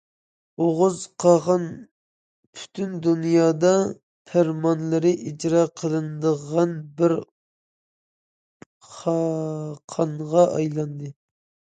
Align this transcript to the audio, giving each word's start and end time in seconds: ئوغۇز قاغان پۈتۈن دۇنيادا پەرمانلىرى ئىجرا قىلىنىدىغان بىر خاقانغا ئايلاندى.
ئوغۇز 0.63 0.95
قاغان 1.23 1.65
پۈتۈن 2.59 2.95
دۇنيادا 3.07 3.73
پەرمانلىرى 4.31 5.11
ئىجرا 5.33 5.61
قىلىنىدىغان 5.83 6.73
بىر 7.03 7.15
خاقانغا 8.95 10.49
ئايلاندى. 10.57 11.15